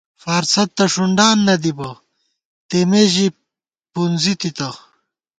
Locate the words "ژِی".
3.13-3.27